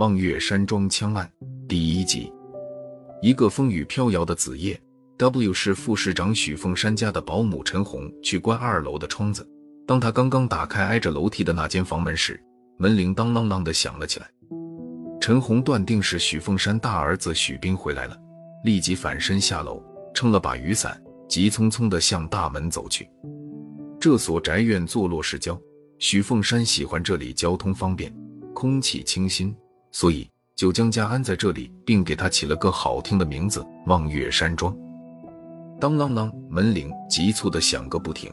[0.00, 1.30] 望月山庄枪案
[1.68, 2.32] 第一集。
[3.22, 4.80] 一个风雨飘摇的子夜
[5.18, 9.48] ，W 市副市长许凤山家的保姆陈红去关二楼的窗子。
[9.86, 12.38] 当他刚刚打开挨着楼梯的那间房门时，
[12.78, 14.30] 门铃当啷啷的响了起来。
[15.20, 18.16] 陈红断定是许凤山大儿子许斌回来了，
[18.64, 19.82] 立即反身下楼，
[20.14, 23.08] 撑了把雨伞，急匆匆的向大门走去。
[24.00, 25.60] 这所宅院坐落市郊，
[26.00, 28.10] 许凤山喜欢这里交通方便，
[28.54, 29.54] 空气清新，
[29.92, 34.74] 所以就将家安在这里，并给他起了个好听的名字——望月山庄。
[35.78, 38.32] 当啷啷，门铃急促的响个不停。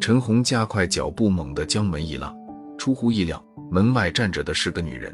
[0.00, 2.32] 陈红加快脚步，猛地将门一拉。
[2.78, 5.12] 出乎意料，门外站着的是个女人。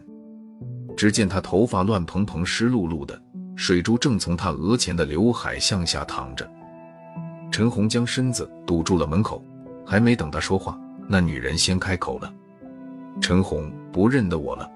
[0.94, 3.18] 只见她头发乱蓬蓬、湿漉漉的，
[3.56, 6.46] 水珠正从她额前的刘海向下淌着。
[7.50, 9.42] 陈红将身子堵住了门口，
[9.86, 10.78] 还没等她说话，
[11.08, 12.32] 那女人先开口了
[13.20, 14.70] ：“陈红，不认得我了。”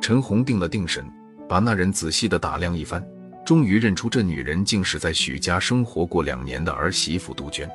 [0.00, 1.04] 陈红定了定神，
[1.48, 3.04] 把那人仔细的打量一番，
[3.44, 7.68] 终于认出这女人竟是在许家生活过两年的儿媳妇杜鹃。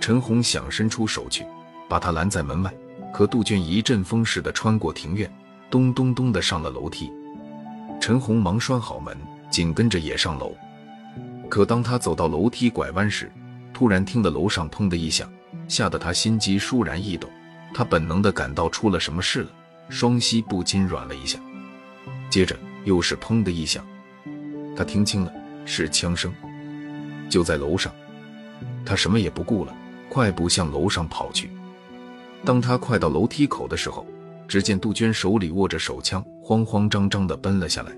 [0.00, 1.44] 陈红想伸出手去，
[1.88, 2.72] 把她拦在门外，
[3.12, 5.30] 可杜鹃一阵风似的穿过庭院，
[5.68, 7.12] 咚咚咚的上了楼梯。
[8.00, 9.16] 陈红忙拴好门，
[9.50, 10.54] 紧跟着也上楼。
[11.48, 13.30] 可当他走到楼梯拐弯时，
[13.74, 15.30] 突然听得楼上砰的一响，
[15.70, 17.30] 吓得他心肌倏然一抖。
[17.72, 19.50] 他本能的感到出了什么事了，
[19.88, 21.38] 双膝不禁软了一下。
[22.28, 23.86] 接着又是砰的一响，
[24.76, 25.32] 他听清了，
[25.64, 26.34] 是枪声，
[27.30, 27.92] 就在楼上。
[28.84, 29.72] 他什么也不顾了。
[30.08, 31.48] 快步向楼上跑去。
[32.44, 34.04] 当他快到楼梯口的时候，
[34.48, 37.92] 只见杜鹃手里握着手枪，慌慌张张地奔了下来。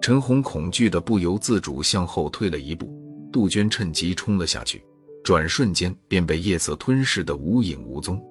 [0.00, 2.88] 陈红恐惧的不由自主向后退了一步，
[3.32, 4.80] 杜鹃趁机冲了下去，
[5.26, 8.22] 转瞬间便被夜色吞噬的无影无踪。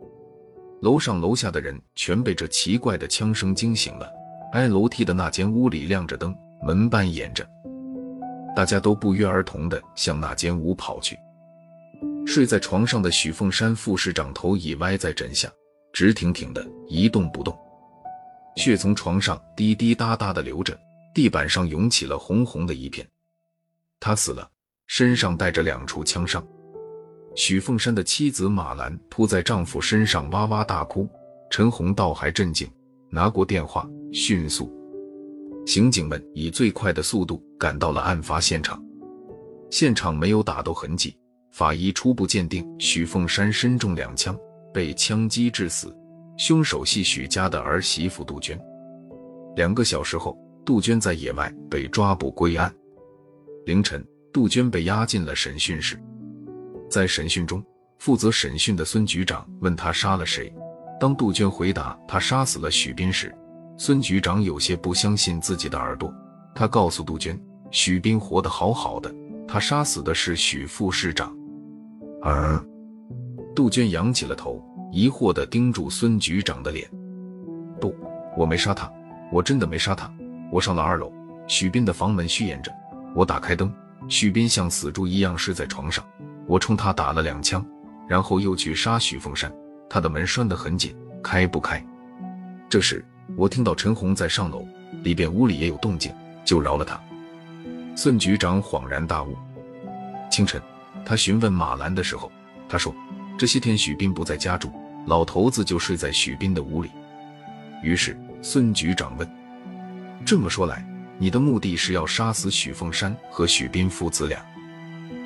[0.82, 4.10] 楼上楼下的人全被这奇怪的枪声惊醒了。
[4.54, 6.34] 挨楼梯的那间屋里亮着灯，
[6.66, 7.46] 门半掩着，
[8.56, 11.18] 大家都不约而同地向那间屋跑去。
[12.26, 15.52] 睡在床上的许凤山副市长头已歪在枕下，
[15.92, 17.54] 直挺挺的一动不动，
[18.56, 20.80] 血从床上滴滴答答的流着，
[21.14, 23.06] 地板上涌起了红红的一片。
[24.00, 24.50] 他死了，
[24.88, 26.42] 身上带着两处枪伤。
[27.36, 31.08] 许凤山的妻子马兰扑在丈夫身上哇哇大哭，
[31.52, 32.68] 陈红倒还镇静，
[33.10, 34.72] 拿过电话，迅速，
[35.68, 38.82] 刑警们以最快的速度赶到了案发现场，
[39.70, 41.16] 现场没有打斗痕迹。
[41.52, 44.38] 法医初步鉴定，许凤山身中两枪，
[44.74, 45.96] 被枪击致死。
[46.38, 48.60] 凶手系许家的儿媳妇杜鹃。
[49.56, 52.74] 两个小时后，杜鹃在野外被抓捕归案。
[53.66, 55.98] 凌晨，杜鹃被押进了审讯室。
[56.90, 57.64] 在审讯中，
[58.00, 60.54] 负责审讯的孙局长问他杀了谁。
[61.00, 63.36] 当杜鹃回答他杀死了许斌时，
[63.78, 66.14] 孙局长有些不相信自己的耳朵。
[66.54, 67.38] 他告诉杜鹃，
[67.70, 69.14] 许斌活得好好的，
[69.48, 71.36] 他杀死的是许副市长。
[72.22, 72.64] 啊！
[73.54, 76.90] 杜鹃仰起了头，疑惑地盯住孙局长的脸。
[77.80, 77.94] 不，
[78.38, 78.92] 我没杀他，
[79.32, 80.12] 我真的没杀他。
[80.52, 81.12] 我上了二楼，
[81.48, 82.72] 许斌的房门虚掩着，
[83.14, 83.72] 我打开灯，
[84.08, 86.06] 许斌像死猪一样睡在床上，
[86.48, 87.66] 我冲他打了两枪，
[88.08, 89.52] 然后又去杀许凤山。
[89.90, 91.84] 他的门拴得很紧，开不开。
[92.70, 93.04] 这时
[93.36, 94.68] 我听到陈红在上楼，
[95.04, 96.14] 里边屋里也有动静，
[96.44, 97.00] 就饶了他。
[97.96, 99.36] 孙局长恍然大悟。
[100.30, 100.62] 清晨。
[101.08, 102.32] 他询问马兰的时候，
[102.68, 102.92] 他说
[103.38, 104.72] ：“这些天许斌不在家住，
[105.06, 106.90] 老头子就睡在许斌的屋里。”
[107.84, 109.30] 于是孙局长问
[110.26, 110.84] ：“这么说来，
[111.20, 114.44] 你的目的是要杀死许凤山和许斌父子俩？”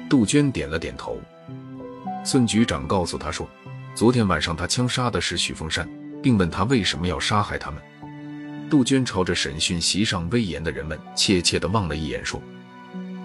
[0.10, 1.22] 杜鹃点了点头。
[2.26, 3.48] 孙局长告诉他说
[3.94, 5.88] ：“昨天晚上他枪杀的是许凤山，
[6.22, 7.80] 并问他为什么要杀害他们。”
[8.70, 12.42] 杜鹃朝着审讯席上威严的人们怯怯地望了一眼，说：“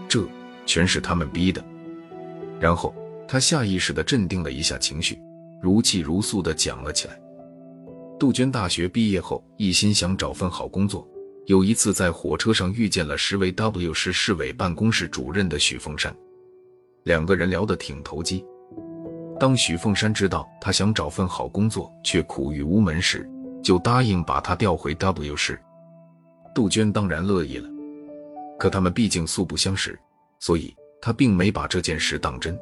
[0.09, 0.27] 这
[0.65, 1.65] 全是他们逼的。”
[2.61, 2.94] 然后
[3.27, 5.19] 他下意识地镇定了一下情绪，
[5.61, 7.19] 如泣如诉地讲了起来。
[8.19, 11.06] 杜鹃大学毕业后，一心想找份好工作。
[11.47, 16.14] 有一次在火车上遇见了时为 W 市市委办公室主任的许凤山，
[17.05, 18.45] 两个人聊得挺投机。
[19.41, 23.29] 当许凤山知道他想找份好工作却苦于无门时，
[23.62, 25.59] 就答应把他调回 W 市。
[26.55, 27.69] 杜鹃当然乐意了，
[28.59, 29.99] 可他们毕竟素不相识，
[30.41, 30.75] 所以。
[31.06, 32.59] 他并没把这件事当真。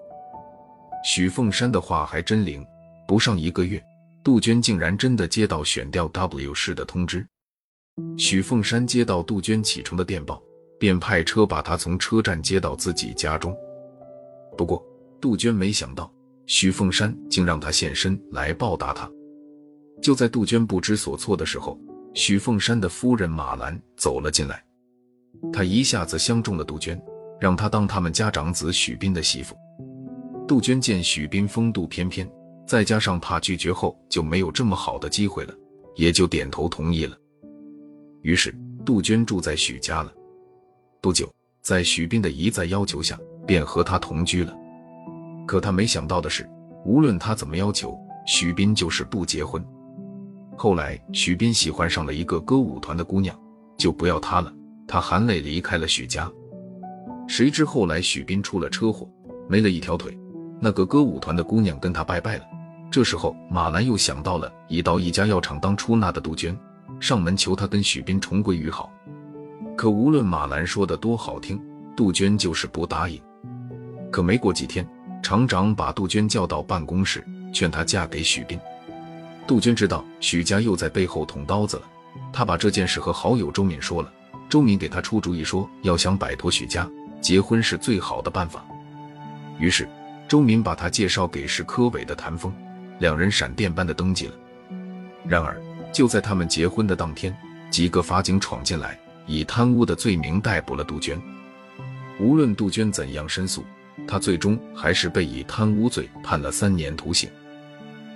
[1.04, 2.66] 许凤山的话还真灵，
[3.06, 3.80] 不上一个月，
[4.24, 7.24] 杜鹃竟然真的接到选调 W 市的通知。
[8.18, 10.42] 许凤山接到杜鹃启程的电报，
[10.76, 13.56] 便派车把她从车站接到自己家中。
[14.56, 14.84] 不过，
[15.20, 16.12] 杜鹃没想到
[16.46, 19.10] 许凤山竟让他现身来报答他。
[20.00, 21.78] 就在杜鹃不知所措的时候，
[22.14, 24.62] 许凤山的夫人马兰走了进来，
[25.52, 27.00] 她一下子相中了杜鹃，
[27.40, 29.56] 让她当他们家长子许斌的媳妇。
[30.46, 32.28] 杜鹃见许斌风度翩翩，
[32.66, 35.54] 再加上怕拒绝后就没有这么好的机会了，
[35.94, 37.16] 也就点头同意了。
[38.22, 40.12] 于是杜鹃住在许家了。
[41.00, 41.32] 不久，
[41.62, 44.54] 在许斌的一再要求下，便和他同居了。
[45.46, 46.48] 可他没想到的是，
[46.84, 49.64] 无论他怎么要求，许斌就是不结婚。
[50.56, 53.36] 后来，许斌喜欢上了一个歌舞团的姑娘，
[53.76, 54.52] 就不要他了。
[54.86, 56.30] 他含泪离开了许家。
[57.26, 59.08] 谁知后来许斌出了车祸，
[59.48, 60.16] 没了一条腿。
[60.60, 62.44] 那个歌舞团的姑娘跟他拜拜了。
[62.90, 66.56] 这时候，马兰又想到了已到一家药厂当出纳的杜鹃，
[67.00, 68.92] 上门求他跟许斌重归于好。
[69.76, 71.60] 可无论马兰说的多好听，
[71.96, 73.20] 杜鹃就是不答应。
[74.12, 74.86] 可没过几天，
[75.20, 78.60] 厂长把杜鹃叫到办公室，劝她嫁给许斌。
[79.46, 81.82] 杜鹃知道许家又在背后捅刀子了，
[82.32, 84.12] 她把这件事和好友周敏说了。
[84.48, 86.88] 周敏给她出主意说，要想摆脱许家，
[87.20, 88.64] 结婚是最好的办法。
[89.58, 89.88] 于是。
[90.28, 92.50] 周敏把他介绍给是科委的谭峰，
[93.00, 94.34] 两人闪电般的登记了。
[95.26, 95.60] 然而，
[95.92, 97.36] 就在他们结婚的当天，
[97.68, 101.20] 几个法警闯进来，以贪污的罪名逮捕了杜鹃。
[102.18, 103.62] 无论杜鹃怎样申诉，
[104.06, 107.28] 他最终还是被以贪污罪判了三年徒刑。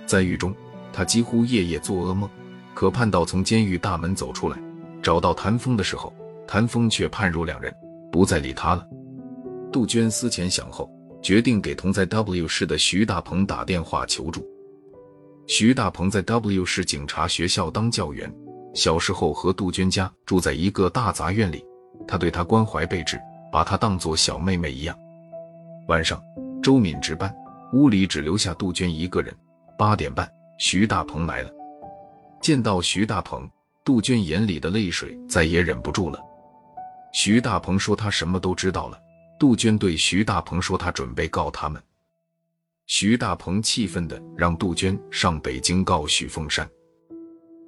[0.05, 0.53] 在狱中，
[0.91, 2.29] 他几乎夜夜做噩梦，
[2.73, 4.57] 可盼到从监狱大门走出来，
[5.01, 6.13] 找到谭峰的时候，
[6.47, 7.73] 谭峰却判若两人，
[8.11, 8.85] 不再理他了。
[9.71, 10.89] 杜鹃思前想后。
[11.19, 14.47] 决定给同在 W 市的徐大鹏打电话求助。
[15.47, 18.31] 徐大鹏在 W 市警察学校当教员，
[18.73, 21.65] 小时候和杜鹃家住在一个大杂院里，
[22.07, 23.19] 他对她关怀备至，
[23.51, 24.95] 把她当作小妹妹一样。
[25.87, 26.21] 晚上，
[26.61, 27.33] 周敏值班，
[27.71, 29.33] 屋里只留下杜鹃一个人。
[29.77, 30.29] 八点半，
[30.59, 31.49] 徐大鹏来了，
[32.41, 33.49] 见到徐大鹏，
[33.85, 36.19] 杜鹃眼里的泪水再也忍不住了。
[37.13, 38.99] 徐大鹏说他什么都知道了。
[39.39, 41.81] 杜鹃对徐大鹏说：“他准备告他们。”
[42.85, 46.67] 徐大鹏气愤的让杜鹃上北京告许凤山。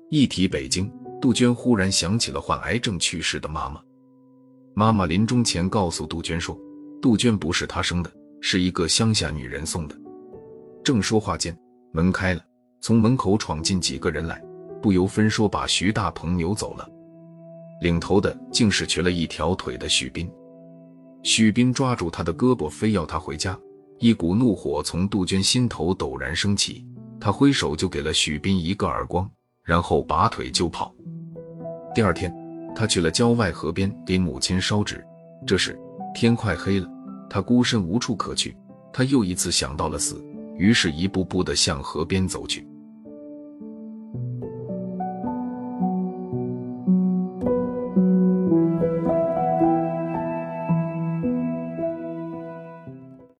[0.09, 0.91] 一提北京，
[1.21, 3.79] 杜鹃忽然想起了患癌症去世的妈妈。
[4.73, 6.57] 妈妈临终前告诉杜鹃说
[7.01, 8.11] ：“杜鹃不是他生的，
[8.41, 9.95] 是一个乡下女人送的。”
[10.83, 11.57] 正说话间，
[11.91, 12.41] 门开了，
[12.81, 14.41] 从门口闯进几个人来，
[14.81, 16.89] 不由分说把徐大鹏扭走了。
[17.81, 20.29] 领头的竟是瘸了一条腿的许斌。
[21.23, 23.57] 许斌抓住他的胳膊，非要他回家。
[23.99, 26.85] 一股怒火从杜鹃心头陡然升起，
[27.19, 29.29] 他挥手就给了许斌一个耳光，
[29.63, 30.95] 然后拔腿就跑。
[31.93, 32.33] 第二天，
[32.73, 35.05] 他去了郊外河边给母亲烧纸。
[35.45, 35.77] 这时
[36.13, 36.87] 天快黑了，
[37.29, 38.55] 他孤身无处可去，
[38.91, 40.23] 他又一次想到了死，
[40.57, 42.67] 于是一步步的向河边走去。